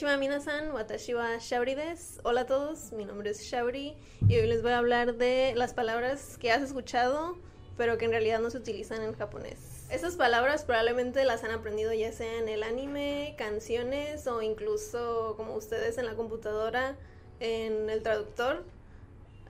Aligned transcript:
Konnichiwa 0.00 0.16
minasan, 0.16 0.70
watashi 0.70 1.14
wa 1.14 1.36
des. 1.74 2.20
Hola 2.24 2.42
a 2.42 2.46
todos, 2.46 2.90
mi 2.92 3.04
nombre 3.04 3.28
es 3.28 3.42
Shauri 3.42 3.94
y 4.26 4.38
hoy 4.38 4.46
les 4.46 4.62
voy 4.62 4.72
a 4.72 4.78
hablar 4.78 5.16
de 5.16 5.52
las 5.56 5.74
palabras 5.74 6.38
que 6.38 6.50
has 6.50 6.62
escuchado 6.62 7.36
pero 7.76 7.98
que 7.98 8.06
en 8.06 8.10
realidad 8.10 8.40
no 8.40 8.48
se 8.48 8.56
utilizan 8.56 9.02
en 9.02 9.12
japonés. 9.12 9.58
Estas 9.90 10.16
palabras 10.16 10.64
probablemente 10.64 11.22
las 11.26 11.44
han 11.44 11.50
aprendido 11.50 11.92
ya 11.92 12.12
sea 12.12 12.38
en 12.38 12.48
el 12.48 12.62
anime, 12.62 13.34
canciones 13.36 14.26
o 14.26 14.40
incluso 14.40 15.34
como 15.36 15.54
ustedes 15.54 15.98
en 15.98 16.06
la 16.06 16.14
computadora, 16.14 16.96
en 17.38 17.90
el 17.90 18.02
traductor. 18.02 18.64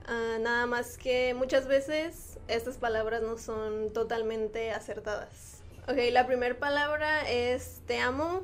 Ah, 0.05 0.37
nada 0.41 0.65
más 0.65 0.97
que 0.97 1.33
muchas 1.33 1.65
veces 1.65 2.39
estas 2.49 2.77
palabras 2.77 3.21
no 3.21 3.37
son 3.37 3.93
totalmente 3.93 4.71
acertadas. 4.71 5.63
Ok, 5.87 5.97
la 6.11 6.27
primera 6.27 6.59
palabra 6.59 7.29
es 7.29 7.79
te 7.87 7.99
amo 7.99 8.41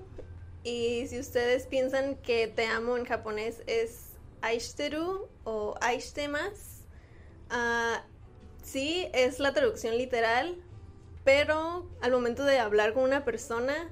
y 0.68 1.08
si 1.08 1.18
ustedes 1.18 1.66
piensan 1.66 2.16
que 2.16 2.50
te 2.50 2.66
amo 2.66 2.98
en 2.98 3.06
japonés 3.06 3.64
es 3.68 4.08
aishiteru 4.42 5.30
o 5.46 5.76
aishitemas, 5.80 6.84
uh, 7.52 8.02
sí 8.64 9.08
es 9.14 9.40
la 9.40 9.54
traducción 9.54 9.98
literal, 9.98 10.62
pero 11.24 11.90
al 12.02 12.12
momento 12.12 12.44
de 12.44 12.60
hablar 12.60 12.94
con 12.94 13.04
una 13.04 13.24
persona 13.24 13.90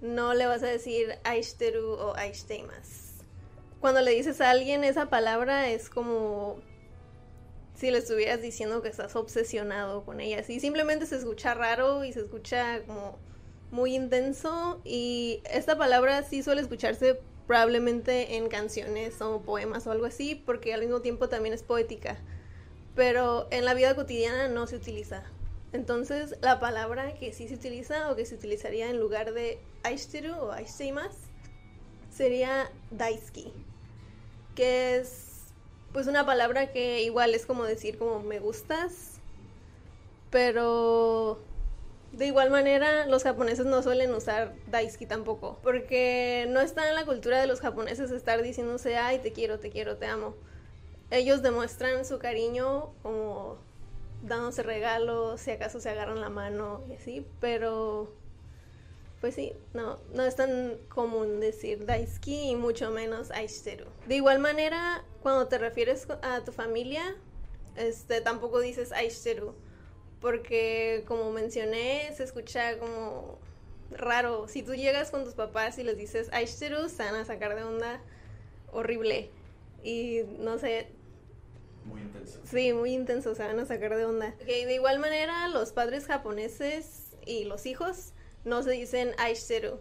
no 0.00 0.32
le 0.32 0.46
vas 0.46 0.62
a 0.62 0.68
decir 0.68 1.18
aishiteru 1.24 1.86
o 1.86 2.16
aishiteimas. 2.16 3.16
Cuando 3.82 4.00
le 4.00 4.12
dices 4.12 4.40
a 4.40 4.48
alguien 4.48 4.84
esa 4.84 5.10
palabra 5.10 5.68
es 5.68 5.90
como 5.90 6.62
si 7.74 7.90
le 7.90 7.98
estuvieras 7.98 8.40
diciendo 8.40 8.80
que 8.80 8.88
estás 8.88 9.16
obsesionado 9.16 10.06
con 10.06 10.20
ella. 10.20 10.42
Sí, 10.42 10.60
simplemente 10.60 11.04
se 11.04 11.16
escucha 11.16 11.52
raro 11.52 12.04
y 12.04 12.14
se 12.14 12.20
escucha 12.20 12.82
como 12.86 13.18
muy 13.70 13.94
intenso 13.94 14.80
y 14.84 15.42
esta 15.50 15.76
palabra 15.76 16.22
sí 16.22 16.42
suele 16.42 16.60
escucharse 16.62 17.20
probablemente 17.46 18.36
en 18.36 18.48
canciones 18.48 19.20
o 19.20 19.40
poemas 19.42 19.86
o 19.86 19.92
algo 19.92 20.06
así 20.06 20.34
porque 20.34 20.74
al 20.74 20.80
mismo 20.80 21.00
tiempo 21.00 21.28
también 21.28 21.54
es 21.54 21.62
poética 21.62 22.18
pero 22.96 23.46
en 23.50 23.64
la 23.64 23.74
vida 23.74 23.94
cotidiana 23.94 24.48
no 24.48 24.66
se 24.66 24.76
utiliza. 24.76 25.22
Entonces, 25.72 26.36
la 26.40 26.58
palabra 26.58 27.14
que 27.14 27.32
sí 27.32 27.46
se 27.46 27.54
utiliza 27.54 28.10
o 28.10 28.16
que 28.16 28.24
se 28.24 28.34
utilizaría 28.34 28.88
en 28.88 28.98
lugar 28.98 29.34
de 29.34 29.58
aishiteru 29.84 30.34
o 30.34 30.50
aishiteimas 30.50 31.14
sería 32.10 32.70
daisuki, 32.90 33.52
que 34.54 34.96
es 34.96 35.42
pues 35.92 36.06
una 36.06 36.24
palabra 36.24 36.72
que 36.72 37.02
igual 37.02 37.34
es 37.34 37.44
como 37.44 37.64
decir 37.64 37.98
como 37.98 38.20
me 38.20 38.38
gustas, 38.38 39.20
pero 40.30 41.38
de 42.16 42.26
igual 42.26 42.50
manera 42.50 43.06
los 43.06 43.22
japoneses 43.22 43.66
no 43.66 43.82
suelen 43.82 44.12
usar 44.14 44.54
daisuki 44.68 45.06
tampoco, 45.06 45.58
porque 45.62 46.46
no 46.48 46.60
está 46.60 46.88
en 46.88 46.94
la 46.94 47.04
cultura 47.04 47.40
de 47.40 47.46
los 47.46 47.60
japoneses 47.60 48.10
estar 48.10 48.42
diciéndose 48.42 48.96
ay 48.96 49.18
te 49.18 49.32
quiero, 49.32 49.58
te 49.58 49.70
quiero, 49.70 49.96
te 49.96 50.06
amo 50.06 50.34
ellos 51.10 51.42
demuestran 51.42 52.04
su 52.04 52.18
cariño 52.18 52.92
como 53.02 53.58
dándose 54.22 54.62
regalos, 54.62 55.40
si 55.40 55.50
acaso 55.50 55.80
se 55.80 55.90
agarran 55.90 56.20
la 56.20 56.30
mano 56.30 56.82
y 56.88 56.94
así, 56.94 57.26
pero 57.40 58.12
pues 59.20 59.34
sí, 59.34 59.52
no, 59.72 59.98
no 60.12 60.24
es 60.24 60.36
tan 60.36 60.76
común 60.88 61.40
decir 61.40 61.86
daisuki 61.86 62.50
y 62.50 62.56
mucho 62.56 62.90
menos 62.90 63.30
aishiteru. 63.30 63.86
De 64.06 64.16
igual 64.16 64.40
manera, 64.40 65.04
cuando 65.22 65.46
te 65.48 65.58
refieres 65.58 66.06
a 66.22 66.40
tu 66.44 66.52
familia, 66.52 67.16
este 67.76 68.20
tampoco 68.20 68.60
dices 68.60 68.92
aishiteru, 68.92 69.54
porque 70.26 71.04
como 71.06 71.30
mencioné, 71.30 72.12
se 72.16 72.24
escucha 72.24 72.80
como 72.80 73.38
raro. 73.92 74.48
Si 74.48 74.64
tú 74.64 74.74
llegas 74.74 75.12
con 75.12 75.22
tus 75.22 75.34
papás 75.34 75.78
y 75.78 75.84
les 75.84 75.96
dices 75.96 76.28
aishiteru, 76.32 76.88
se 76.88 77.04
van 77.04 77.14
a 77.14 77.24
sacar 77.24 77.54
de 77.54 77.62
onda 77.62 78.00
horrible. 78.72 79.30
Y 79.84 80.22
no 80.40 80.58
sé, 80.58 80.88
muy 81.84 82.00
intenso. 82.00 82.40
Sí, 82.44 82.72
muy 82.72 82.92
intenso, 82.92 83.36
se 83.36 83.44
van 83.44 83.60
a 83.60 83.66
sacar 83.66 83.94
de 83.96 84.04
onda. 84.04 84.34
Okay, 84.42 84.64
de 84.64 84.74
igual 84.74 84.98
manera, 84.98 85.46
los 85.46 85.70
padres 85.70 86.06
japoneses 86.06 87.12
y 87.24 87.44
los 87.44 87.64
hijos 87.64 88.12
no 88.44 88.64
se 88.64 88.72
dicen 88.72 89.12
aishiteru, 89.18 89.78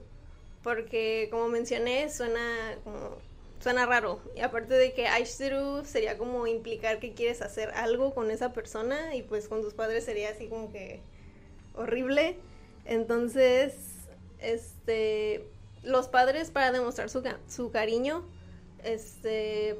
porque 0.62 1.28
como 1.32 1.50
mencioné, 1.50 2.08
suena 2.12 2.78
como 2.84 3.18
suena 3.66 3.88
raro. 3.88 4.20
Y 4.36 4.42
aparte 4.42 4.76
de 4.76 4.94
que 4.94 5.08
aishiteru 5.08 5.84
sería 5.86 6.20
como 6.20 6.46
implicar 6.46 7.00
que 7.00 7.16
quieres 7.16 7.42
hacer 7.42 7.72
algo 7.72 8.14
con 8.14 8.30
esa 8.30 8.53
persona 8.53 9.16
y 9.16 9.24
pues 9.24 9.48
con 9.48 9.64
tus 9.64 9.74
padres 9.74 10.06
sería 10.06 10.30
así 10.30 10.48
como 10.48 10.72
que 10.72 11.02
horrible. 11.74 12.38
Entonces, 12.86 13.74
este 14.38 15.50
los 15.81 16.08
padres 16.09 16.52
para 16.52 16.72
demostrar 16.72 17.09
su, 17.09 17.24
su 17.48 17.72
cariño 17.72 18.24
este 18.84 19.80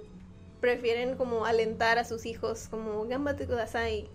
prefieren 0.62 1.16
como 1.16 1.46
alentar 1.46 2.00
a 2.00 2.06
sus 2.06 2.26
hijos, 2.26 2.68
como 2.70 3.06
gambate 3.06 3.46
kudasai, 3.46 4.10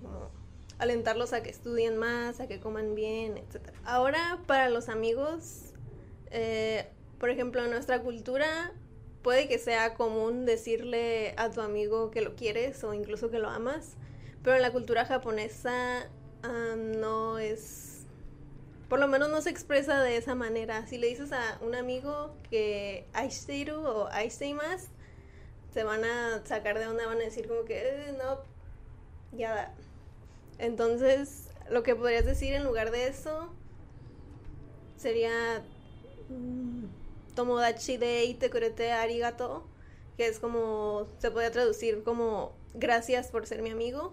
alentarlos 0.79 1.33
a 1.33 1.45
que 1.45 1.51
estudien 1.51 1.97
más, 1.97 2.41
a 2.41 2.49
que 2.49 2.59
coman 2.59 2.97
bien, 2.97 3.39
etc. 3.39 3.71
Ahora, 3.85 4.41
para 4.49 4.69
los 4.69 4.89
amigos, 4.89 5.75
eh, 6.33 6.89
por 7.21 7.31
ejemplo, 7.31 7.65
en 7.65 7.71
nuestra 7.71 8.01
cultura 8.03 8.73
puede 9.23 9.49
que 9.49 9.59
sea 9.59 9.95
común 9.95 10.47
decirle 10.47 11.35
a 11.37 11.51
tu 11.51 11.61
amigo 11.61 12.11
que 12.11 12.23
lo 12.23 12.37
quieres 12.37 12.83
o 12.85 12.95
incluso 12.95 13.31
que 13.31 13.39
lo 13.39 13.49
amas, 13.49 13.97
pero 14.43 14.57
en 14.57 14.63
la 14.63 14.73
cultura 14.73 15.05
japonesa 15.05 16.09
uh, 16.45 16.77
no 16.77 17.39
es, 17.39 18.07
por 18.89 18.99
lo 18.99 19.09
menos 19.09 19.29
no 19.29 19.43
se 19.43 19.51
expresa 19.51 20.03
de 20.03 20.17
esa 20.17 20.35
manera. 20.35 20.87
Si 20.87 20.99
le 20.99 21.09
dices 21.09 21.33
a 21.33 21.59
un 21.61 21.75
amigo 21.75 22.35
que 22.49 23.07
aishiteiru 23.13 23.77
o 23.77 24.09
aishiteimasu, 24.09 24.89
se 25.73 25.85
van 25.85 26.05
a 26.05 26.45
sacar 26.45 26.79
de 26.79 26.87
onda, 26.87 27.07
van 27.07 27.19
a 27.19 27.25
decir 27.25 27.47
como 27.47 27.65
que, 27.65 27.79
eh, 27.79 28.15
no, 28.19 28.41
ya 29.37 29.55
da. 29.55 29.75
Entonces, 30.59 31.49
lo 31.71 31.83
que 31.83 31.95
podrías 31.95 32.25
decir 32.25 32.53
en 32.55 32.65
lugar 32.65 32.91
de 32.91 33.07
eso 33.07 33.53
sería 34.97 35.63
mm, 36.29 37.00
Tomodachi 37.41 37.97
de 37.97 38.27
ite 38.27 38.51
kurete 38.51 38.93
arigato, 38.93 39.67
que 40.19 40.27
es 40.27 40.39
como, 40.39 41.07
se 41.21 41.31
puede 41.31 41.51
traducir 41.51 42.03
como 42.03 42.53
gracias 42.75 43.29
por 43.29 43.47
ser 43.47 43.63
mi 43.63 43.71
amigo, 43.71 44.13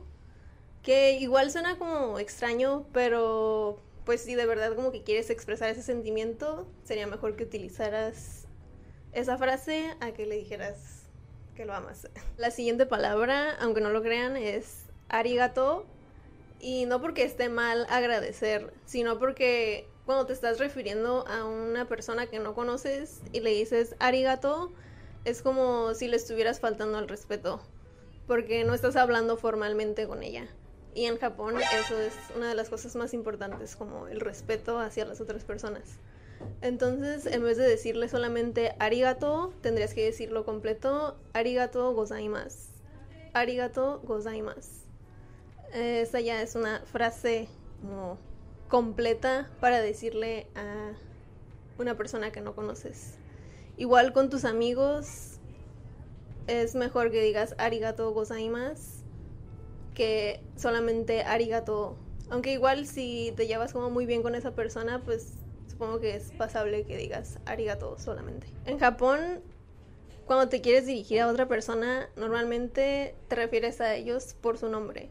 que 0.82 1.20
igual 1.20 1.52
suena 1.52 1.78
como 1.78 2.20
extraño, 2.20 2.88
pero 2.94 3.82
pues 4.06 4.22
si 4.22 4.36
de 4.36 4.46
verdad 4.46 4.76
como 4.76 4.94
que 4.94 5.04
quieres 5.04 5.30
expresar 5.30 5.68
ese 5.68 5.84
sentimiento, 5.84 6.72
sería 6.86 7.06
mejor 7.06 7.36
que 7.36 7.44
utilizaras 7.44 8.48
esa 9.12 9.38
frase 9.38 9.94
a 10.00 10.12
que 10.14 10.26
le 10.26 10.38
dijeras 10.38 11.04
que 11.54 11.66
lo 11.66 11.74
amas. 11.74 12.08
La 12.38 12.50
siguiente 12.50 12.86
palabra, 12.86 13.58
aunque 13.60 13.82
no 13.82 13.90
lo 13.90 14.02
crean, 14.02 14.38
es 14.38 14.86
arigato. 15.10 15.86
Y 16.62 16.86
no 16.86 17.02
porque 17.02 17.24
esté 17.24 17.50
mal 17.50 17.86
agradecer, 17.90 18.74
sino 18.86 19.20
porque 19.20 19.86
cuando 20.08 20.26
te 20.26 20.32
estás 20.32 20.58
refiriendo 20.58 21.28
a 21.28 21.44
una 21.44 21.86
persona 21.86 22.28
que 22.28 22.40
no 22.40 22.56
conoces 22.56 23.20
y 23.34 23.42
le 23.42 23.50
dices 23.52 23.94
arigato, 24.00 24.72
es 25.26 25.42
como 25.42 25.94
si 25.96 26.08
le 26.08 26.16
estuvieras 26.16 26.62
faltando 26.62 26.98
al 26.98 27.10
respeto, 27.10 27.60
porque 28.26 28.64
no 28.64 28.74
estás 28.74 28.96
hablando 28.96 29.36
formalmente 29.36 30.08
con 30.08 30.24
ella. 30.24 30.48
Y 30.96 31.08
en 31.08 31.18
Japón 31.18 31.56
eso 31.60 32.00
es 32.00 32.14
una 32.38 32.48
de 32.48 32.56
las 32.56 32.70
cosas 32.70 32.96
más 32.96 33.14
importantes, 33.14 33.76
como 33.76 34.08
el 34.08 34.22
respeto 34.22 34.80
hacia 34.80 35.04
las 35.04 35.20
otras 35.20 35.44
personas. 35.44 36.00
Entonces, 36.62 37.26
en 37.26 37.44
vez 37.44 37.58
de 37.58 37.68
decirle 37.68 38.08
solamente 38.08 38.76
arigato, 38.80 39.54
tendrías 39.60 39.94
que 39.94 40.06
decirlo 40.06 40.46
completo, 40.46 41.20
arigato 41.34 41.94
gozaimasu. 41.94 42.70
Arigato 43.34 44.00
gozaimasu. 44.06 44.86
Esta 45.74 46.22
ya 46.22 46.42
es 46.42 46.56
una 46.56 46.80
frase 46.86 47.50
como 47.82 48.18
completa 48.68 49.50
para 49.60 49.82
decirle 49.82 50.48
a 50.56 50.94
una 51.80 51.96
persona 51.96 52.32
que 52.32 52.42
no 52.42 52.56
conoces. 52.56 53.18
Igual 53.78 54.14
con 54.14 54.30
tus 54.30 54.46
amigos, 54.46 55.40
es 56.48 56.76
mejor 56.76 57.12
que 57.12 57.22
digas 57.22 57.56
arigato 57.58 58.12
gozaimasu 58.12 58.98
que 59.94 60.44
solamente 60.56 61.24
arigato. 61.24 61.98
Aunque 62.30 62.54
igual 62.54 62.86
si 62.86 63.34
te 63.36 63.48
llevas 63.48 63.74
como 63.74 63.90
muy 63.90 64.06
bien 64.06 64.22
con 64.22 64.36
esa 64.36 64.52
persona, 64.52 65.02
pues 65.04 65.34
supongo 65.68 66.00
que 66.00 66.16
es 66.16 66.32
pasable 66.34 66.86
que 66.86 66.98
digas 66.98 67.40
arigato 67.46 67.98
solamente. 67.98 68.48
En 68.66 68.78
Japón, 68.78 69.42
cuando 70.28 70.50
te 70.50 70.62
quieres 70.62 70.86
dirigir 70.86 71.22
a 71.22 71.28
otra 71.28 71.48
persona, 71.48 72.10
normalmente 72.16 73.16
te 73.28 73.36
refieres 73.36 73.82
a 73.82 73.96
ellos 73.96 74.36
por 74.40 74.60
su 74.60 74.70
nombre. 74.70 75.10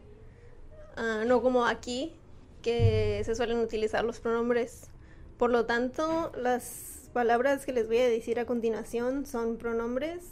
Ah, 0.95 1.23
no 1.27 1.41
como 1.41 1.65
aquí, 1.65 2.15
que 2.67 3.21
se 3.23 3.33
suelen 3.33 3.59
utilizar 3.59 4.03
los 4.03 4.19
pronombres. 4.19 4.89
Por 5.37 5.51
lo 5.51 5.65
tanto, 5.65 6.33
las 6.35 7.09
palabras 7.13 7.65
que 7.65 7.71
les 7.71 7.87
voy 7.87 7.99
a 7.99 8.09
decir 8.09 8.41
a 8.41 8.45
continuación 8.45 9.25
son 9.25 9.55
pronombres 9.55 10.25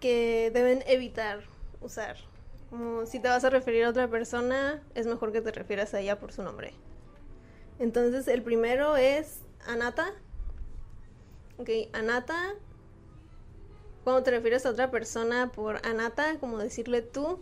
que 0.00 0.50
deben 0.52 0.82
evitar 0.88 1.44
usar. 1.80 2.16
Como 2.70 3.06
si 3.06 3.20
te 3.20 3.28
vas 3.28 3.44
a 3.44 3.50
referir 3.50 3.84
a 3.84 3.90
otra 3.90 4.08
persona, 4.08 4.82
es 4.96 5.06
mejor 5.06 5.30
que 5.30 5.40
te 5.40 5.52
refieras 5.52 5.94
a 5.94 6.00
ella 6.00 6.18
por 6.18 6.32
su 6.32 6.42
nombre. 6.42 6.74
Entonces, 7.78 8.26
el 8.26 8.42
primero 8.42 8.96
es 8.96 9.42
Anata. 9.64 10.12
Ok, 11.58 11.70
Anata. 11.92 12.54
Cuando 14.02 14.24
te 14.24 14.32
refieres 14.32 14.66
a 14.66 14.70
otra 14.70 14.90
persona 14.90 15.52
por 15.52 15.86
Anata, 15.86 16.40
como 16.40 16.58
decirle 16.58 17.00
tú, 17.00 17.38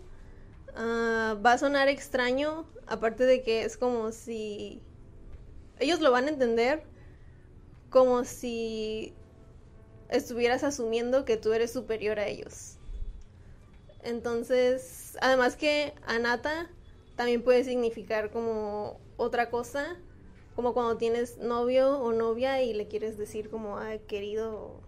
ah, 0.76 1.36
va 1.44 1.52
a 1.52 1.58
sonar 1.58 1.88
extraño. 1.88 2.66
Aparte 2.86 3.24
de 3.24 3.42
que 3.42 3.64
es 3.64 3.76
como 3.76 4.12
si. 4.12 4.82
Ellos 5.78 6.00
lo 6.00 6.10
van 6.10 6.26
a 6.26 6.30
entender 6.30 6.84
como 7.90 8.24
si 8.24 9.14
estuvieras 10.08 10.64
asumiendo 10.64 11.24
que 11.24 11.36
tú 11.36 11.52
eres 11.52 11.72
superior 11.72 12.18
a 12.18 12.26
ellos. 12.26 12.78
Entonces, 14.02 15.16
además 15.20 15.56
que 15.56 15.94
Anata 16.06 16.70
también 17.16 17.42
puede 17.42 17.64
significar 17.64 18.30
como 18.30 19.00
otra 19.16 19.50
cosa, 19.50 19.96
como 20.54 20.74
cuando 20.74 20.96
tienes 20.96 21.38
novio 21.38 21.98
o 21.98 22.12
novia 22.12 22.62
y 22.62 22.74
le 22.74 22.86
quieres 22.86 23.16
decir 23.16 23.48
como, 23.48 23.78
querido 24.06 24.54
o 24.54 24.80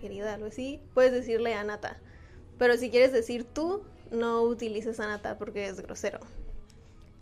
querida, 0.00 0.34
algo 0.34 0.46
así, 0.46 0.80
puedes 0.94 1.12
decirle 1.12 1.54
Anata. 1.54 2.00
Pero 2.58 2.76
si 2.76 2.90
quieres 2.90 3.12
decir 3.12 3.44
tú, 3.44 3.82
no 4.10 4.42
utilices 4.42 5.00
Anata 5.00 5.38
porque 5.38 5.66
es 5.66 5.80
grosero. 5.80 6.20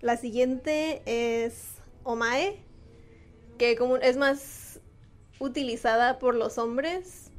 La 0.01 0.17
siguiente 0.17 1.03
es 1.07 1.77
Omae, 2.03 2.59
que 3.59 3.77
como 3.77 3.97
es 3.97 4.17
más 4.17 4.81
utilizada 5.39 6.19
por 6.19 6.35
los 6.35 6.59
hombres, 6.59 7.31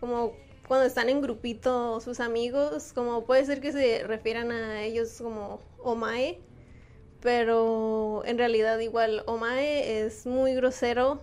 como 0.00 0.32
cuando 0.68 0.86
están 0.86 1.08
en 1.08 1.20
grupito 1.20 2.00
sus 2.00 2.20
amigos, 2.20 2.92
como 2.94 3.24
puede 3.24 3.44
ser 3.44 3.60
que 3.60 3.72
se 3.72 4.04
refieran 4.04 4.52
a 4.52 4.82
ellos 4.82 5.20
como 5.20 5.60
Omae, 5.82 6.40
pero 7.20 8.22
en 8.24 8.38
realidad 8.38 8.78
igual 8.78 9.22
Omae 9.26 10.04
es 10.04 10.26
muy 10.26 10.54
grosero, 10.54 11.20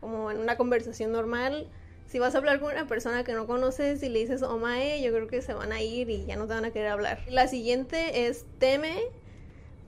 como 0.00 0.30
en 0.30 0.38
una 0.38 0.56
conversación 0.56 1.12
normal. 1.12 1.68
Si 2.10 2.18
vas 2.18 2.34
a 2.34 2.38
hablar 2.38 2.58
con 2.58 2.72
una 2.72 2.88
persona 2.88 3.22
que 3.22 3.34
no 3.34 3.46
conoces 3.46 4.02
y 4.02 4.08
le 4.08 4.18
dices 4.18 4.42
Omae, 4.42 5.00
yo 5.00 5.12
creo 5.12 5.28
que 5.28 5.42
se 5.42 5.54
van 5.54 5.70
a 5.70 5.80
ir 5.80 6.10
y 6.10 6.26
ya 6.26 6.34
no 6.34 6.48
te 6.48 6.54
van 6.54 6.64
a 6.64 6.72
querer 6.72 6.88
hablar. 6.88 7.20
La 7.28 7.46
siguiente 7.46 8.26
es 8.26 8.44
teme, 8.58 9.00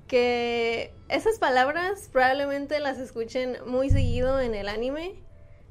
que 0.06 0.92
esas 1.08 1.40
palabras 1.40 2.08
probablemente 2.12 2.78
las 2.78 3.00
escuchen 3.00 3.56
muy 3.66 3.90
seguido 3.90 4.38
en 4.38 4.54
el 4.54 4.69
anime. 4.69 5.16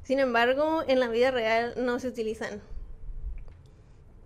Sin 0.02 0.18
embargo, 0.18 0.82
en 0.86 1.00
la 1.00 1.08
vida 1.08 1.30
real 1.30 1.72
no 1.78 1.98
se 2.00 2.08
utilizan. 2.08 2.60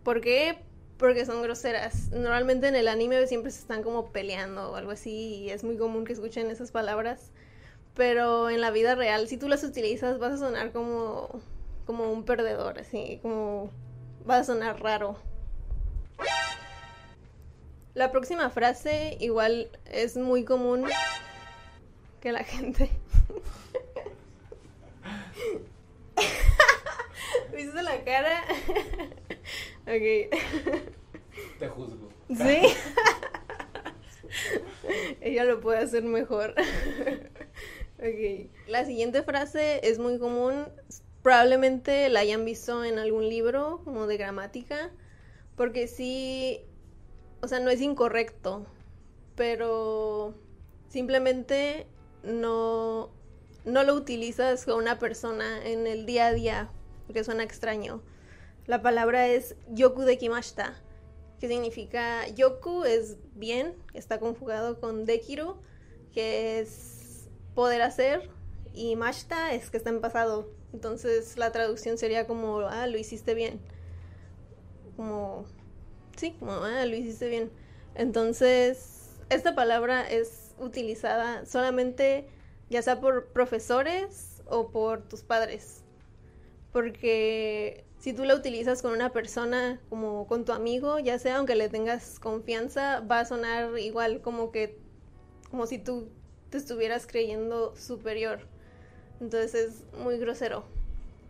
¿Por 0.02 0.20
qué? 0.20 0.58
Porque 0.98 1.26
son 1.26 1.44
groseras. 1.44 2.10
Normalmente 2.10 2.66
en 2.66 2.74
el 2.74 2.88
anime 2.88 3.24
siempre 3.28 3.52
se 3.52 3.60
están 3.60 3.84
como 3.84 4.10
peleando 4.10 4.72
o 4.72 4.74
algo 4.74 4.90
así 4.90 5.12
y 5.12 5.50
es 5.50 5.62
muy 5.62 5.76
común 5.76 6.04
que 6.04 6.14
escuchen 6.14 6.50
esas 6.50 6.72
palabras. 6.72 7.30
Pero 7.94 8.50
en 8.50 8.60
la 8.60 8.72
vida 8.72 8.96
real, 8.96 9.28
si 9.28 9.36
tú 9.36 9.48
las 9.48 9.62
utilizas, 9.62 10.18
vas 10.18 10.32
a 10.32 10.38
sonar 10.38 10.72
como, 10.72 11.40
como 11.86 12.12
un 12.12 12.24
perdedor, 12.24 12.78
así, 12.78 13.18
como 13.22 13.70
vas 14.24 14.40
a 14.40 14.44
sonar 14.44 14.82
raro. 14.82 15.16
La 17.94 18.10
próxima 18.10 18.50
frase 18.50 19.16
igual 19.20 19.70
es 19.86 20.16
muy 20.16 20.44
común 20.44 20.84
que 22.20 22.32
la 22.32 22.44
gente... 22.44 22.90
¿Viste 27.56 27.82
la 27.82 28.04
cara? 28.04 28.44
Ok. 29.88 30.02
Te 31.60 31.68
juzgo. 31.68 32.08
¿Sí? 32.28 32.74
Ella 35.20 35.44
lo 35.44 35.60
puede 35.60 35.78
hacer 35.78 36.02
mejor. 36.02 36.54
ok. 37.98 38.50
La 38.66 38.84
siguiente 38.84 39.22
frase 39.22 39.80
es 39.88 40.00
muy 40.00 40.18
común. 40.18 40.66
Probablemente 41.26 42.08
la 42.08 42.20
hayan 42.20 42.44
visto 42.44 42.84
en 42.84 43.00
algún 43.00 43.28
libro 43.28 43.80
como 43.82 44.06
de 44.06 44.16
gramática. 44.16 44.92
Porque 45.56 45.88
sí. 45.88 46.60
O 47.42 47.48
sea, 47.48 47.58
no 47.58 47.68
es 47.68 47.80
incorrecto. 47.80 48.64
Pero 49.34 50.36
simplemente 50.88 51.88
no. 52.22 53.10
No 53.64 53.82
lo 53.82 53.94
utilizas 53.94 54.64
con 54.64 54.76
una 54.76 55.00
persona 55.00 55.66
en 55.66 55.88
el 55.88 56.06
día 56.06 56.28
a 56.28 56.32
día. 56.32 56.70
Porque 57.06 57.24
suena 57.24 57.42
extraño. 57.42 58.02
La 58.66 58.80
palabra 58.80 59.26
es 59.26 59.56
yoku 59.68 60.02
de 60.02 60.18
kimashita, 60.18 60.80
que 61.40 61.48
significa 61.48 62.28
yoku 62.28 62.84
es 62.84 63.16
bien, 63.34 63.74
está 63.94 64.20
conjugado 64.20 64.78
con 64.78 65.04
dekiru, 65.04 65.56
que 66.12 66.60
es 66.60 67.28
poder 67.56 67.82
hacer, 67.82 68.30
y 68.72 68.94
mashita 68.94 69.54
es 69.54 69.70
que 69.70 69.78
está 69.78 69.90
en 69.90 70.00
pasado. 70.00 70.54
Entonces 70.76 71.38
la 71.38 71.52
traducción 71.52 71.96
sería 71.96 72.26
como, 72.26 72.60
ah, 72.60 72.86
lo 72.86 72.98
hiciste 72.98 73.32
bien. 73.32 73.60
Como, 74.94 75.46
sí, 76.18 76.36
como, 76.38 76.52
ah, 76.52 76.84
lo 76.84 76.94
hiciste 76.94 77.28
bien. 77.30 77.50
Entonces, 77.94 79.16
esta 79.30 79.54
palabra 79.54 80.06
es 80.06 80.54
utilizada 80.58 81.46
solamente 81.46 82.28
ya 82.68 82.82
sea 82.82 83.00
por 83.00 83.28
profesores 83.28 84.42
o 84.44 84.68
por 84.70 85.08
tus 85.08 85.22
padres. 85.22 85.82
Porque 86.72 87.86
si 87.98 88.12
tú 88.12 88.24
la 88.24 88.34
utilizas 88.34 88.82
con 88.82 88.92
una 88.92 89.14
persona 89.14 89.80
como 89.88 90.26
con 90.26 90.44
tu 90.44 90.52
amigo, 90.52 90.98
ya 90.98 91.18
sea 91.18 91.38
aunque 91.38 91.54
le 91.54 91.70
tengas 91.70 92.18
confianza, 92.20 93.00
va 93.00 93.20
a 93.20 93.24
sonar 93.24 93.78
igual 93.78 94.20
como 94.20 94.52
que 94.52 94.78
como 95.50 95.66
si 95.66 95.78
tú 95.78 96.10
te 96.50 96.58
estuvieras 96.58 97.06
creyendo 97.06 97.74
superior. 97.76 98.46
Entonces 99.20 99.54
es 99.54 99.98
muy 99.98 100.18
grosero. 100.18 100.64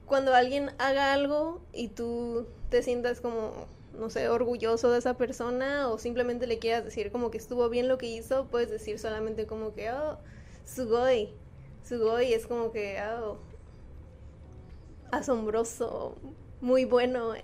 Cuando 0.06 0.34
alguien 0.34 0.70
haga 0.78 1.12
algo 1.12 1.60
y 1.72 1.88
tú 1.88 2.46
te 2.68 2.82
sientas 2.82 3.20
como, 3.20 3.66
no 3.98 4.10
sé, 4.10 4.28
orgulloso 4.28 4.90
de 4.90 4.98
esa 4.98 5.14
persona 5.14 5.88
o 5.88 5.98
simplemente 5.98 6.46
le 6.46 6.58
quieras 6.58 6.84
decir 6.84 7.10
como 7.10 7.30
que 7.30 7.38
estuvo 7.38 7.68
bien 7.68 7.88
lo 7.88 7.98
que 7.98 8.06
hizo, 8.06 8.46
puedes 8.46 8.70
decir 8.70 8.98
solamente 8.98 9.46
como 9.46 9.74
que, 9.74 9.90
oh, 9.90 10.18
sugoi. 10.64 11.32
Sugoi 11.84 12.32
es 12.32 12.46
como 12.46 12.72
que, 12.72 12.98
oh, 13.20 13.38
asombroso, 15.10 16.16
muy 16.60 16.84
bueno. 16.84 17.34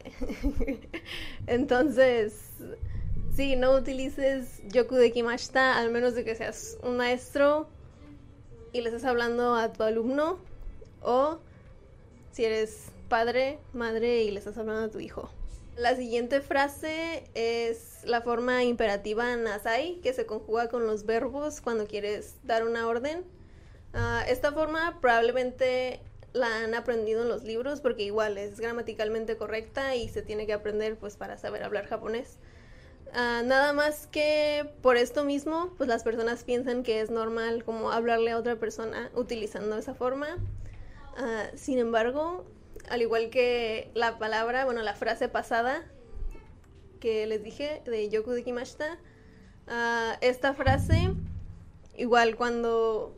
Entonces, 1.47 2.35
sí, 3.35 3.57
no 3.57 3.75
utilices 3.75 4.63
Yoku 4.69 4.97
de 4.97 5.13
Kimashita, 5.13 5.79
al 5.79 5.91
menos 5.91 6.15
de 6.15 6.25
que 6.25 6.35
seas 6.35 6.79
un 6.83 6.97
maestro 6.97 7.69
y 8.73 8.81
le 8.81 8.89
estás 8.89 9.05
hablando 9.05 9.55
a 9.55 9.73
tu 9.73 9.83
alumno, 9.83 10.39
o 11.03 11.39
si 12.33 12.45
eres 12.45 12.87
padre, 13.09 13.59
madre 13.73 14.23
y 14.23 14.31
le 14.31 14.39
estás 14.39 14.57
hablando 14.57 14.85
a 14.85 14.91
tu 14.91 15.01
hijo. 15.01 15.31
La 15.77 15.97
siguiente 15.97 16.41
frase 16.41 17.25
es 17.35 18.01
la 18.05 18.21
forma 18.21 18.63
imperativa 18.65 19.35
nasai, 19.37 20.01
que 20.03 20.13
se 20.13 20.27
conjuga 20.27 20.69
con 20.69 20.87
los 20.87 21.07
verbos 21.07 21.61
cuando 21.61 21.87
quieres 21.87 22.37
dar 22.45 22.67
una 22.67 22.87
orden. 22.87 23.25
Ah, 23.95 24.25
esta 24.29 24.53
forma 24.53 24.99
probablemente 25.01 26.01
la 26.33 26.63
han 26.63 26.75
aprendido 26.75 27.23
en 27.23 27.29
los 27.29 27.45
libros 27.45 27.81
porque 27.81 28.03
igual 28.03 28.39
es 28.39 28.59
gramaticalmente 28.59 29.37
correcta 29.37 29.95
y 29.97 30.09
se 30.09 30.23
tiene 30.23 30.47
que 30.47 30.53
aprender 30.53 30.97
pues 30.97 31.17
para 31.17 31.39
saber 31.39 31.63
hablar 31.63 31.87
japonés. 31.87 32.39
Ah, 33.15 33.43
nada 33.45 33.75
más 33.75 34.07
que 34.07 34.71
por 34.81 34.97
esto 34.97 35.23
mismo, 35.25 35.75
pues 35.77 35.87
las 35.87 36.03
personas 36.03 36.45
piensan 36.45 36.83
que 36.83 37.03
es 37.03 37.11
normal 37.11 37.63
como 37.63 37.91
hablarle 37.93 38.31
a 38.31 38.39
otra 38.39 38.57
persona 38.57 39.11
utilizando 39.15 39.77
esa 39.77 39.95
forma. 39.95 40.39
Ah, 41.19 41.45
sin 41.55 41.79
embargo, 41.79 42.47
al 42.89 43.03
igual 43.03 43.29
que 43.29 43.91
la 43.95 44.19
palabra, 44.19 44.65
bueno, 44.65 44.81
la 44.83 44.95
frase 44.95 45.29
pasada 45.29 45.85
que 47.01 47.27
les 47.27 47.43
dije 47.43 47.83
de 47.85 48.09
Yoku 48.09 48.31
de 48.31 48.45
Kimashita, 48.45 48.99
ah, 49.69 50.17
esta 50.23 50.55
frase, 50.55 51.11
igual 51.99 52.37
cuando 52.37 53.15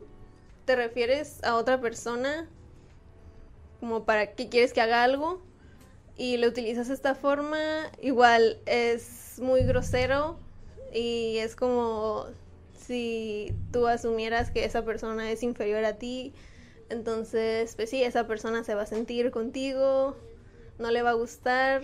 te 0.65 0.75
refieres 0.75 1.41
a 1.43 1.55
otra 1.55 1.79
persona 1.79 2.49
como 3.79 4.03
para 4.03 4.33
que 4.33 4.49
quieres 4.49 4.73
que 4.73 4.81
haga 4.81 5.03
algo 5.03 5.41
y 6.17 6.35
le 6.35 6.49
utilizas 6.49 6.89
esta 6.89 7.15
forma, 7.15 7.89
igual 8.01 8.59
es 8.65 9.24
muy 9.39 9.63
grosero 9.63 10.39
Y 10.93 11.37
es 11.37 11.55
como 11.55 12.27
si 12.77 13.53
tú 13.71 13.87
asumieras 13.87 14.51
que 14.51 14.65
esa 14.65 14.85
persona 14.85 15.31
es 15.31 15.43
inferior 15.43 15.83
a 15.85 15.97
ti, 15.97 16.33
entonces, 16.89 17.75
pues 17.75 17.89
sí, 17.89 18.03
esa 18.03 18.27
persona 18.27 18.63
se 18.63 18.75
va 18.75 18.83
a 18.83 18.85
sentir 18.85 19.31
contigo, 19.31 20.15
no 20.77 20.91
le 20.91 21.01
va 21.01 21.11
a 21.11 21.13
gustar, 21.13 21.81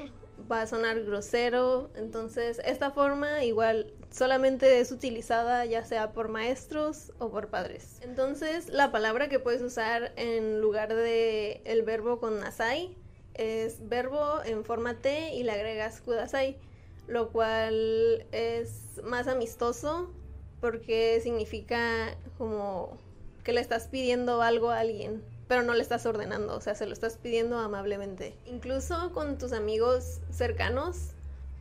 va 0.52 0.62
a 0.62 0.68
sonar 0.68 1.02
grosero. 1.04 1.90
Entonces, 1.96 2.62
esta 2.66 2.92
forma 2.92 3.44
igual 3.44 3.94
solamente 4.12 4.80
es 4.80 4.92
utilizada 4.92 5.66
ya 5.66 5.84
sea 5.86 6.12
por 6.12 6.28
maestros 6.28 7.14
o 7.18 7.30
por 7.30 7.50
padres. 7.50 8.00
Entonces, 8.02 8.70
la 8.70 8.92
palabra 8.92 9.30
que 9.30 9.40
puedes 9.40 9.62
usar 9.62 10.12
en 10.18 10.62
lugar 10.62 10.94
de 10.94 11.62
el 11.66 11.82
verbo 11.84 12.20
con 12.20 12.40
nasai 12.40 12.96
es 13.34 13.88
verbo 13.88 14.44
en 14.44 14.66
forma 14.66 14.96
T 14.96 15.34
y 15.34 15.44
le 15.44 15.54
agregas 15.54 16.02
kudasai, 16.02 16.58
lo 17.08 17.30
cual 17.32 18.26
es 18.32 19.02
más 19.04 19.28
amistoso 19.28 20.12
porque 20.60 21.20
significa 21.22 22.16
como 22.38 22.98
que 23.44 23.54
le 23.54 23.62
estás 23.62 23.88
pidiendo 23.88 24.42
algo 24.42 24.70
a 24.70 24.80
alguien, 24.80 25.24
pero 25.48 25.64
no 25.64 25.74
le 25.74 25.82
estás 25.82 26.06
ordenando, 26.06 26.56
o 26.56 26.62
sea, 26.62 26.76
se 26.76 26.86
lo 26.86 26.94
estás 26.94 27.18
pidiendo 27.18 27.58
amablemente. 27.58 28.36
Incluso 28.46 29.12
con 29.14 29.38
tus 29.38 29.52
amigos 29.52 30.20
cercanos 30.32 31.10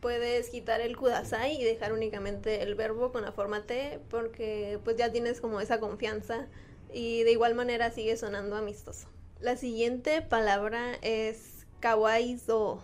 puedes 0.01 0.49
quitar 0.49 0.81
el 0.81 0.97
kudasai 0.97 1.61
y 1.61 1.63
dejar 1.63 1.93
únicamente 1.93 2.63
el 2.63 2.75
verbo 2.75 3.11
con 3.11 3.23
la 3.23 3.31
forma 3.31 3.65
T 3.65 3.99
porque 4.09 4.79
pues 4.83 4.97
ya 4.97 5.11
tienes 5.11 5.41
como 5.41 5.61
esa 5.61 5.79
confianza 5.79 6.47
y 6.91 7.23
de 7.23 7.31
igual 7.31 7.55
manera 7.55 7.91
sigue 7.91 8.17
sonando 8.17 8.55
amistoso. 8.55 9.07
La 9.39 9.57
siguiente 9.57 10.21
palabra 10.21 10.95
es 11.01 11.65
kawaizo. 11.79 12.83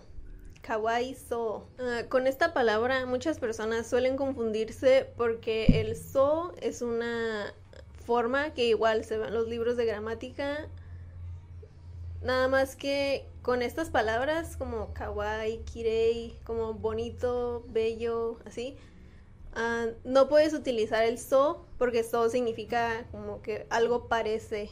Kawaizo. 0.62 1.66
Ah, 1.78 2.02
con 2.08 2.26
esta 2.26 2.52
palabra 2.52 3.06
muchas 3.06 3.38
personas 3.38 3.86
suelen 3.86 4.16
confundirse 4.16 5.10
porque 5.16 5.80
el 5.80 5.96
so 5.96 6.54
es 6.60 6.82
una 6.82 7.54
forma 8.06 8.54
que 8.54 8.66
igual 8.66 9.04
se 9.04 9.18
ve 9.18 9.28
en 9.28 9.34
los 9.34 9.48
libros 9.48 9.76
de 9.76 9.86
gramática. 9.86 10.66
Nada 12.22 12.48
más 12.48 12.76
que 12.76 13.26
con 13.42 13.62
estas 13.62 13.90
palabras 13.90 14.56
como 14.56 14.92
kawaii, 14.92 15.58
kirei, 15.58 16.36
como 16.44 16.74
bonito, 16.74 17.64
bello, 17.68 18.38
así, 18.44 18.76
ah, 19.54 19.86
no 20.04 20.28
puedes 20.28 20.52
utilizar 20.52 21.04
el 21.04 21.18
so 21.18 21.64
porque 21.78 22.02
so 22.02 22.28
significa 22.28 23.06
como 23.12 23.40
que 23.40 23.66
algo 23.70 24.08
parece, 24.08 24.68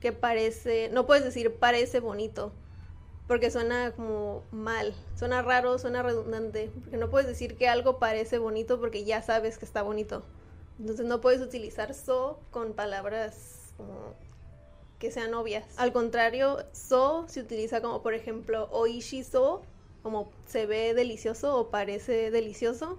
que 0.00 0.12
parece, 0.12 0.90
no 0.92 1.06
puedes 1.06 1.24
decir 1.24 1.54
parece 1.56 2.00
bonito 2.00 2.52
porque 3.26 3.50
suena 3.50 3.92
como 3.92 4.42
mal, 4.50 4.94
suena 5.16 5.42
raro, 5.42 5.78
suena 5.78 6.02
redundante, 6.02 6.70
porque 6.82 6.96
no 6.96 7.08
puedes 7.08 7.26
decir 7.26 7.56
que 7.56 7.68
algo 7.68 7.98
parece 7.98 8.38
bonito 8.38 8.78
porque 8.78 9.04
ya 9.04 9.22
sabes 9.22 9.58
que 9.58 9.64
está 9.64 9.82
bonito. 9.82 10.22
Entonces 10.78 11.06
no 11.06 11.20
puedes 11.20 11.40
utilizar 11.40 11.94
so 11.94 12.38
con 12.50 12.74
palabras 12.74 13.72
como 13.76 14.14
que 14.98 15.10
sean 15.10 15.32
obvias. 15.34 15.64
Al 15.76 15.92
contrario, 15.92 16.64
so 16.72 17.24
se 17.28 17.40
utiliza 17.40 17.80
como 17.80 18.02
por 18.02 18.14
ejemplo 18.14 18.68
oishi 18.72 19.24
so, 19.24 19.62
como 20.02 20.30
se 20.46 20.66
ve 20.66 20.94
delicioso 20.94 21.56
o 21.56 21.68
parece 21.70 22.30
delicioso, 22.30 22.98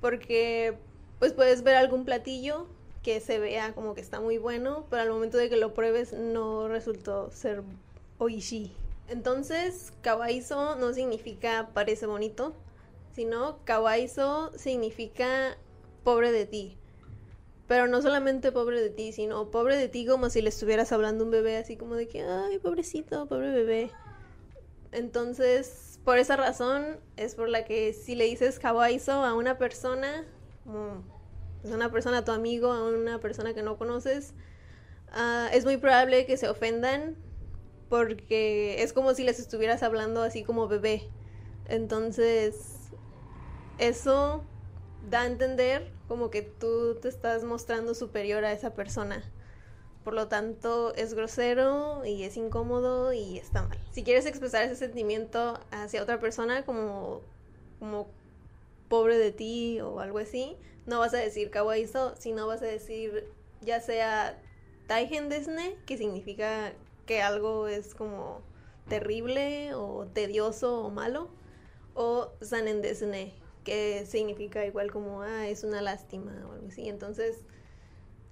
porque 0.00 0.76
pues 1.18 1.32
puedes 1.32 1.62
ver 1.62 1.76
algún 1.76 2.04
platillo 2.04 2.66
que 3.02 3.20
se 3.20 3.38
vea 3.38 3.74
como 3.74 3.94
que 3.94 4.00
está 4.00 4.20
muy 4.20 4.38
bueno, 4.38 4.84
pero 4.90 5.02
al 5.02 5.10
momento 5.10 5.38
de 5.38 5.48
que 5.48 5.56
lo 5.56 5.72
pruebes 5.74 6.12
no 6.12 6.68
resultó 6.68 7.30
ser 7.30 7.62
oishi. 8.18 8.76
Entonces, 9.12 9.92
kawaiso 10.00 10.74
no 10.76 10.94
significa 10.94 11.68
parece 11.74 12.06
bonito, 12.06 12.54
sino 13.14 13.62
kawaiso 13.66 14.50
significa 14.56 15.58
pobre 16.02 16.32
de 16.32 16.46
ti. 16.46 16.78
Pero 17.68 17.88
no 17.88 18.00
solamente 18.00 18.52
pobre 18.52 18.80
de 18.80 18.88
ti, 18.88 19.12
sino 19.12 19.50
pobre 19.50 19.76
de 19.76 19.88
ti 19.88 20.06
como 20.06 20.30
si 20.30 20.40
le 20.40 20.48
estuvieras 20.48 20.92
hablando 20.92 21.24
a 21.24 21.26
un 21.26 21.30
bebé, 21.30 21.58
así 21.58 21.76
como 21.76 21.94
de 21.94 22.08
que, 22.08 22.22
ay, 22.22 22.58
pobrecito, 22.58 23.26
pobre 23.26 23.50
bebé. 23.50 23.90
Entonces, 24.92 26.00
por 26.06 26.16
esa 26.16 26.36
razón 26.36 26.98
es 27.18 27.34
por 27.34 27.50
la 27.50 27.66
que 27.66 27.92
si 27.92 28.14
le 28.14 28.24
dices 28.24 28.58
kawaiso 28.58 29.12
a 29.12 29.34
una 29.34 29.58
persona, 29.58 30.24
como 30.64 31.04
es 31.62 31.70
una 31.70 31.92
persona, 31.92 32.18
a 32.18 32.24
tu 32.24 32.32
amigo, 32.32 32.72
a 32.72 32.82
una 32.82 33.20
persona 33.20 33.52
que 33.52 33.62
no 33.62 33.76
conoces, 33.76 34.32
uh, 35.10 35.52
es 35.52 35.66
muy 35.66 35.76
probable 35.76 36.24
que 36.24 36.38
se 36.38 36.48
ofendan 36.48 37.14
porque 37.92 38.82
es 38.82 38.94
como 38.94 39.12
si 39.12 39.22
les 39.22 39.38
estuvieras 39.38 39.82
hablando 39.82 40.22
así 40.22 40.44
como 40.44 40.66
bebé. 40.66 41.10
Entonces, 41.68 42.88
eso 43.76 44.42
da 45.10 45.20
a 45.20 45.26
entender 45.26 45.92
como 46.08 46.30
que 46.30 46.40
tú 46.40 46.94
te 47.02 47.08
estás 47.08 47.44
mostrando 47.44 47.94
superior 47.94 48.46
a 48.46 48.52
esa 48.52 48.72
persona. 48.72 49.22
Por 50.04 50.14
lo 50.14 50.28
tanto, 50.28 50.94
es 50.94 51.12
grosero 51.12 52.02
y 52.06 52.22
es 52.22 52.38
incómodo 52.38 53.12
y 53.12 53.36
está 53.36 53.64
mal. 53.64 53.78
Si 53.90 54.02
quieres 54.02 54.24
expresar 54.24 54.62
ese 54.62 54.76
sentimiento 54.76 55.60
hacia 55.70 56.02
otra 56.02 56.18
persona 56.18 56.64
como, 56.64 57.20
como 57.78 58.08
pobre 58.88 59.18
de 59.18 59.32
ti 59.32 59.82
o 59.82 60.00
algo 60.00 60.16
así, 60.16 60.56
no 60.86 60.98
vas 60.98 61.12
a 61.12 61.18
decir 61.18 61.50
kawaiso, 61.50 62.14
sino 62.16 62.46
vas 62.46 62.62
a 62.62 62.66
decir 62.66 63.28
ya 63.60 63.82
sea 63.82 64.40
taigen 64.86 65.28
desne, 65.28 65.76
que 65.84 65.98
significa 65.98 66.72
que 67.06 67.22
algo 67.22 67.68
es 67.68 67.94
como 67.94 68.42
terrible 68.88 69.74
o 69.74 70.06
tedioso 70.06 70.82
o 70.84 70.90
malo, 70.90 71.30
o 71.94 72.32
sanen 72.40 72.82
desne, 72.82 73.34
que 73.64 74.06
significa 74.06 74.64
igual 74.64 74.90
como, 74.90 75.22
ah, 75.22 75.48
es 75.48 75.64
una 75.64 75.80
lástima 75.82 76.32
o 76.48 76.52
algo 76.52 76.68
así. 76.68 76.88
Entonces, 76.88 77.44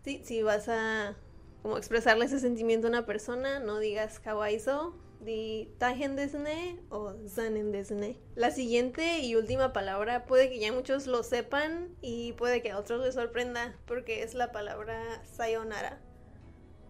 sí, 0.03 0.23
si 0.25 0.43
vas 0.43 0.69
a 0.69 1.17
como 1.63 1.77
expresarle 1.77 2.25
ese 2.25 2.41
sentimiento 2.41 2.87
a 2.87 2.91
una 2.91 3.07
persona, 3.07 3.61
no 3.61 3.79
digas 3.79 4.19
kawaiso, 4.19 4.95
di 5.21 5.75
tajen 5.79 6.17
desne 6.17 6.81
o 6.89 7.15
zanen 7.29 7.73
desne. 7.73 8.19
La 8.35 8.51
siguiente 8.51 9.21
y 9.21 9.37
última 9.37 9.73
palabra 9.73 10.25
puede 10.25 10.49
que 10.49 10.59
ya 10.59 10.73
muchos 10.73 11.07
lo 11.07 11.23
sepan 11.23 11.95
y 12.01 12.33
puede 12.33 12.63
que 12.63 12.71
a 12.71 12.79
otros 12.79 13.05
les 13.05 13.15
sorprenda 13.15 13.77
porque 13.87 14.23
es 14.23 14.35
la 14.35 14.53
palabra 14.53 15.23
sayonara. 15.25 16.01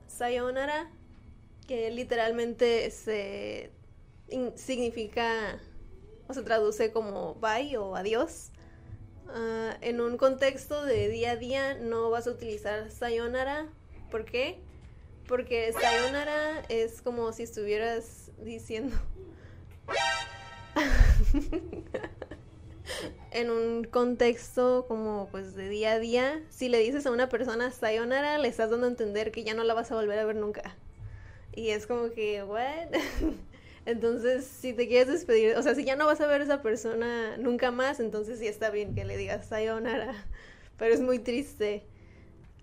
Sayonara, 0.06 0.90
que 1.70 1.88
literalmente 1.92 2.90
se 2.90 3.70
significa 4.56 5.60
o 6.26 6.34
se 6.34 6.42
traduce 6.42 6.90
como 6.90 7.36
bye 7.36 7.78
o 7.78 7.94
adiós. 7.94 8.50
Ah, 9.28 9.76
en 9.80 10.00
un 10.00 10.16
contexto 10.16 10.84
de 10.84 11.06
día 11.06 11.30
a 11.30 11.36
día 11.36 11.74
no 11.74 12.10
vas 12.10 12.26
a 12.26 12.32
utilizar 12.32 12.90
sayonara. 12.90 13.68
¿Por 14.10 14.24
qué? 14.24 14.58
Porque 15.28 15.72
sayonara 15.72 16.64
es 16.68 17.02
como 17.02 17.32
si 17.32 17.44
estuvieras 17.44 18.32
diciendo... 18.42 18.96
en 23.30 23.48
un 23.48 23.84
contexto 23.84 24.86
como 24.88 25.28
pues 25.30 25.54
de 25.54 25.68
día 25.68 25.92
a 25.92 26.00
día, 26.00 26.42
si 26.48 26.68
le 26.68 26.80
dices 26.80 27.06
a 27.06 27.12
una 27.12 27.28
persona 27.28 27.70
sayonara, 27.70 28.38
le 28.38 28.48
estás 28.48 28.70
dando 28.70 28.88
a 28.88 28.90
entender 28.90 29.30
que 29.30 29.44
ya 29.44 29.54
no 29.54 29.62
la 29.62 29.74
vas 29.74 29.92
a 29.92 29.94
volver 29.94 30.18
a 30.18 30.24
ver 30.24 30.34
nunca. 30.34 30.76
Y 31.54 31.70
es 31.70 31.86
como 31.86 32.10
que, 32.10 32.42
what? 32.42 32.88
Entonces, 33.86 34.46
si 34.46 34.72
te 34.72 34.86
quieres 34.86 35.08
despedir, 35.08 35.56
o 35.56 35.62
sea, 35.62 35.74
si 35.74 35.84
ya 35.84 35.96
no 35.96 36.06
vas 36.06 36.20
a 36.20 36.26
ver 36.26 36.42
a 36.42 36.44
esa 36.44 36.62
persona 36.62 37.36
nunca 37.38 37.70
más, 37.70 37.98
entonces 37.98 38.38
sí 38.38 38.46
está 38.46 38.70
bien 38.70 38.94
que 38.94 39.04
le 39.04 39.16
digas 39.16 39.46
sayonara, 39.46 40.14
pero 40.78 40.94
es 40.94 41.00
muy 41.00 41.18
triste. 41.18 41.82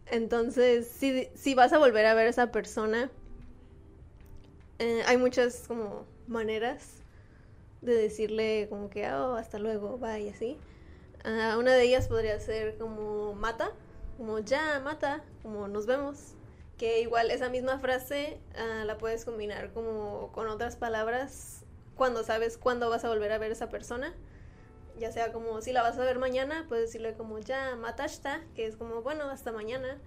Entonces, 0.06 0.88
si, 0.88 1.28
si 1.36 1.54
vas 1.56 1.74
a 1.74 1.80
volver 1.80 2.06
a 2.06 2.14
ver 2.14 2.28
a 2.28 2.30
esa 2.30 2.52
persona, 2.52 3.10
eh, 4.80 5.02
hay 5.06 5.18
muchas 5.18 5.66
como 5.68 6.06
maneras 6.28 7.02
de 7.82 7.96
decirle 7.96 8.68
como 8.70 8.90
que, 8.90 9.12
oh, 9.12 9.36
hasta 9.36 9.60
luego, 9.60 9.98
bye, 9.98 10.30
así. 10.30 10.58
Uh, 11.26 11.60
una 11.60 11.74
de 11.74 11.84
ellas 11.84 12.08
podría 12.08 12.40
ser 12.40 12.78
como 12.78 13.34
mata, 13.34 13.72
como 14.18 14.40
ya, 14.40 14.80
mata, 14.80 15.24
como 15.44 15.68
nos 15.68 15.88
vemos 15.88 16.37
que 16.78 17.02
igual 17.02 17.32
esa 17.32 17.50
misma 17.50 17.80
frase 17.80 18.40
uh, 18.56 18.86
la 18.86 18.98
puedes 18.98 19.26
combinar 19.26 19.72
como 19.74 20.32
con 20.32 20.48
otras 20.48 20.76
palabras 20.76 21.64
cuando 21.96 22.24
sabes 22.24 22.58
cuándo 22.58 22.90
vas 22.90 23.04
a 23.04 23.10
volver 23.10 23.32
a 23.32 23.38
ver 23.40 23.50
a 23.50 23.54
esa 23.54 23.70
persona. 23.70 24.14
Ya 24.98 25.12
sea 25.12 25.32
como 25.32 25.62
si 25.62 25.74
la 25.74 25.82
vas 25.82 25.98
a 25.98 26.04
ver 26.04 26.18
mañana, 26.20 26.66
puedes 26.68 26.86
decirle 26.86 27.14
como 27.14 27.40
ya 27.40 27.76
matashta, 27.76 28.42
que 28.56 28.66
es 28.66 28.76
como 28.78 29.02
bueno, 29.02 29.30
hasta 29.30 29.52
mañana. 29.52 30.00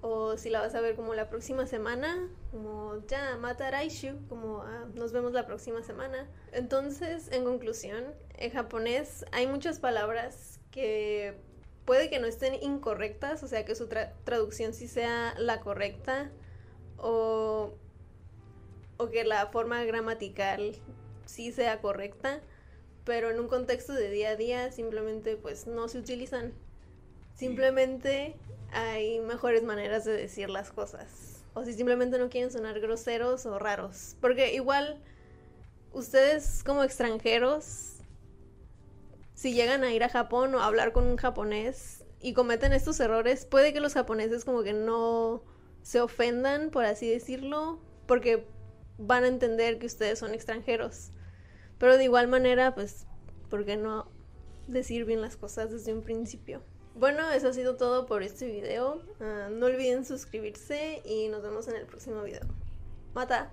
O 0.00 0.36
si 0.36 0.50
la 0.50 0.60
vas 0.60 0.74
a 0.74 0.82
ver 0.82 0.96
como 0.96 1.14
la 1.14 1.30
próxima 1.30 1.66
semana, 1.66 2.28
como 2.50 2.98
ya 3.06 3.38
mataraishu, 3.38 4.18
como 4.28 4.62
ah, 4.62 4.86
nos 4.94 5.12
vemos 5.12 5.32
la 5.32 5.46
próxima 5.46 5.82
semana. 5.82 6.28
Entonces, 6.52 7.32
en 7.32 7.44
conclusión, 7.44 8.04
en 8.36 8.50
japonés 8.50 9.24
hay 9.32 9.46
muchas 9.46 9.78
palabras 9.78 10.60
que 10.70 11.38
puede 11.84 12.10
que 12.10 12.18
no 12.18 12.26
estén 12.26 12.54
incorrectas, 12.62 13.42
o 13.42 13.48
sea 13.48 13.64
que 13.64 13.74
su 13.74 13.88
traducción 14.24 14.72
sí 14.74 14.88
sea 14.88 15.34
la 15.38 15.60
correcta, 15.60 16.30
o, 16.98 17.74
o 18.96 19.10
que 19.10 19.24
la 19.24 19.46
forma 19.48 19.84
gramatical 19.84 20.76
sí 21.26 21.52
sea 21.52 21.80
correcta, 21.80 22.40
pero 23.04 23.30
en 23.30 23.38
un 23.40 23.48
contexto 23.48 23.92
de 23.92 24.10
día 24.10 24.30
a 24.30 24.36
día 24.36 24.72
simplemente 24.72 25.36
pues 25.36 25.66
no 25.66 25.88
se 25.88 25.98
utilizan. 25.98 26.52
Simplemente 27.34 28.36
hay 28.72 29.20
mejores 29.20 29.62
maneras 29.62 30.04
de 30.04 30.12
decir 30.12 30.48
las 30.48 30.70
cosas. 30.70 31.42
O 31.54 31.64
si 31.64 31.72
simplemente 31.72 32.18
no 32.18 32.30
quieren 32.30 32.50
sonar 32.50 32.80
groseros 32.80 33.46
o 33.46 33.58
raros. 33.58 34.16
Porque 34.20 34.54
igual 34.54 34.98
ustedes 35.92 36.62
como 36.64 36.82
extranjeros, 36.82 37.93
si 39.34 39.52
llegan 39.52 39.84
a 39.84 39.92
ir 39.92 40.04
a 40.04 40.08
Japón 40.08 40.54
o 40.54 40.60
a 40.60 40.66
hablar 40.66 40.92
con 40.92 41.04
un 41.04 41.16
japonés 41.16 42.04
y 42.20 42.32
cometen 42.32 42.72
estos 42.72 42.98
errores, 43.00 43.44
puede 43.44 43.72
que 43.72 43.80
los 43.80 43.94
japoneses 43.94 44.44
como 44.44 44.62
que 44.62 44.72
no 44.72 45.42
se 45.82 46.00
ofendan, 46.00 46.70
por 46.70 46.84
así 46.84 47.08
decirlo, 47.08 47.78
porque 48.06 48.46
van 48.98 49.24
a 49.24 49.28
entender 49.28 49.78
que 49.78 49.86
ustedes 49.86 50.18
son 50.18 50.32
extranjeros. 50.32 51.10
Pero 51.78 51.96
de 51.98 52.04
igual 52.04 52.28
manera, 52.28 52.74
pues, 52.74 53.06
¿por 53.50 53.64
qué 53.64 53.76
no 53.76 54.08
decir 54.66 55.04
bien 55.04 55.20
las 55.20 55.36
cosas 55.36 55.70
desde 55.70 55.92
un 55.92 56.02
principio? 56.02 56.62
Bueno, 56.94 57.28
eso 57.32 57.48
ha 57.48 57.52
sido 57.52 57.76
todo 57.76 58.06
por 58.06 58.22
este 58.22 58.46
video. 58.46 59.02
Uh, 59.18 59.50
no 59.50 59.66
olviden 59.66 60.04
suscribirse 60.04 61.02
y 61.04 61.28
nos 61.28 61.42
vemos 61.42 61.66
en 61.68 61.76
el 61.76 61.86
próximo 61.86 62.22
video. 62.22 62.42
Mata. 63.14 63.52